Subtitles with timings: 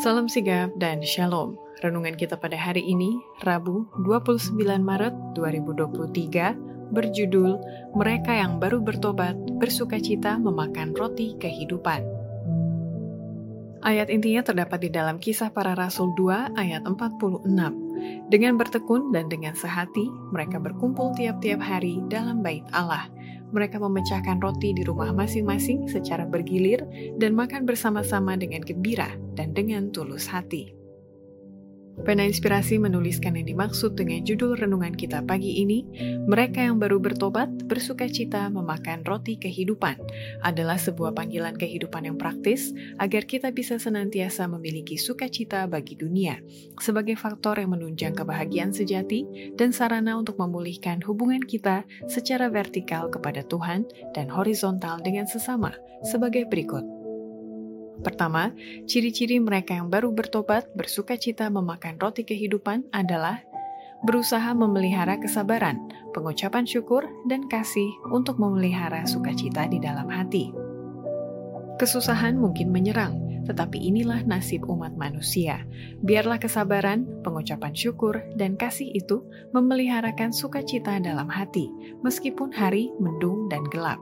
[0.00, 1.60] Salam sigap dan shalom.
[1.84, 6.56] Renungan kita pada hari ini, Rabu 29 Maret 2023,
[6.88, 7.60] berjudul
[7.92, 12.00] Mereka yang baru bertobat bersuka cita memakan roti kehidupan.
[13.84, 17.44] Ayat intinya terdapat di dalam kisah para rasul 2 ayat 46.
[18.32, 23.12] Dengan bertekun dan dengan sehati, mereka berkumpul tiap-tiap hari dalam bait Allah
[23.52, 26.82] mereka memecahkan roti di rumah masing-masing secara bergilir
[27.20, 30.79] dan makan bersama-sama dengan gembira dan dengan tulus hati.
[32.00, 35.84] Pena Inspirasi menuliskan yang dimaksud dengan judul renungan kita pagi ini,
[36.24, 40.00] mereka yang baru bertobat bersuka cita memakan roti kehidupan,
[40.40, 46.40] adalah sebuah panggilan kehidupan yang praktis agar kita bisa senantiasa memiliki sukacita bagi dunia,
[46.80, 53.44] sebagai faktor yang menunjang kebahagiaan sejati dan sarana untuk memulihkan hubungan kita secara vertikal kepada
[53.44, 53.84] Tuhan
[54.16, 56.99] dan horizontal dengan sesama, sebagai berikut.
[58.00, 58.56] Pertama,
[58.88, 63.44] ciri-ciri mereka yang baru bertobat bersuka cita memakan roti kehidupan adalah
[64.00, 70.48] berusaha memelihara kesabaran, pengucapan syukur, dan kasih untuk memelihara sukacita di dalam hati.
[71.76, 75.64] Kesusahan mungkin menyerang, tetapi inilah nasib umat manusia.
[76.04, 81.68] Biarlah kesabaran, pengucapan syukur, dan kasih itu memeliharakan sukacita dalam hati,
[82.00, 84.00] meskipun hari mendung dan gelap.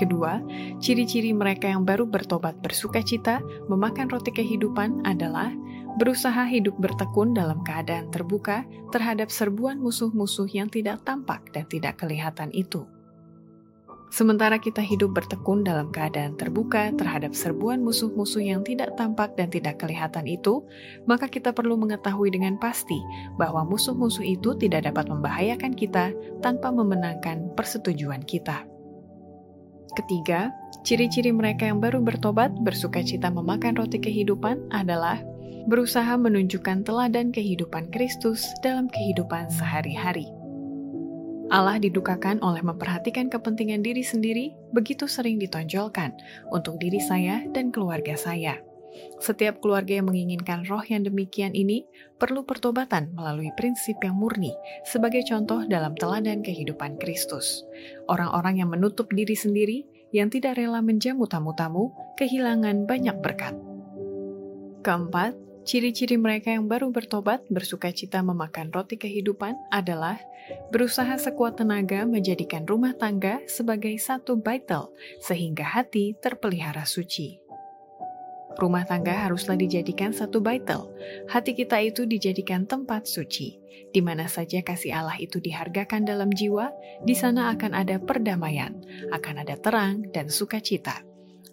[0.00, 0.40] Kedua,
[0.80, 5.52] ciri-ciri mereka yang baru bertobat bersuka cita memakan roti kehidupan adalah
[6.00, 8.64] berusaha hidup bertekun dalam keadaan terbuka
[8.96, 12.88] terhadap serbuan musuh-musuh yang tidak tampak dan tidak kelihatan itu.
[14.08, 19.76] Sementara kita hidup bertekun dalam keadaan terbuka terhadap serbuan musuh-musuh yang tidak tampak dan tidak
[19.84, 20.64] kelihatan itu,
[21.04, 22.96] maka kita perlu mengetahui dengan pasti
[23.36, 28.69] bahwa musuh-musuh itu tidak dapat membahayakan kita tanpa memenangkan persetujuan kita.
[29.94, 30.54] Ketiga,
[30.86, 35.18] ciri-ciri mereka yang baru bertobat bersuka cita memakan roti kehidupan adalah
[35.66, 40.30] berusaha menunjukkan teladan kehidupan Kristus dalam kehidupan sehari-hari.
[41.50, 46.14] Allah didukakan oleh memperhatikan kepentingan diri sendiri begitu sering ditonjolkan
[46.54, 48.69] untuk diri saya dan keluarga saya.
[49.20, 51.86] Setiap keluarga yang menginginkan roh yang demikian ini
[52.18, 54.52] perlu pertobatan melalui prinsip yang murni
[54.82, 57.62] sebagai contoh dalam teladan kehidupan Kristus.
[58.10, 63.54] Orang-orang yang menutup diri sendiri, yang tidak rela menjamu tamu-tamu, kehilangan banyak berkat.
[64.80, 65.36] Keempat,
[65.68, 70.18] ciri-ciri mereka yang baru bertobat bersuka cita memakan roti kehidupan adalah
[70.72, 74.90] berusaha sekuat tenaga menjadikan rumah tangga sebagai satu baitel
[75.20, 77.49] sehingga hati terpelihara suci.
[78.58, 80.90] Rumah tangga haruslah dijadikan satu baitel.
[81.30, 83.60] Hati kita itu dijadikan tempat suci.
[83.90, 86.70] Di mana saja kasih Allah itu dihargakan dalam jiwa,
[87.02, 88.74] di sana akan ada perdamaian,
[89.10, 91.02] akan ada terang dan sukacita.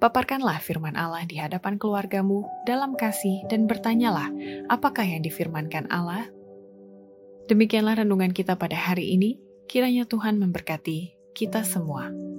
[0.00, 4.32] Paparkanlah firman Allah di hadapan keluargamu dalam kasih dan bertanyalah,
[4.72, 6.30] apakah yang difirmankan Allah?
[7.50, 9.36] Demikianlah renungan kita pada hari ini.
[9.66, 12.29] Kiranya Tuhan memberkati kita semua.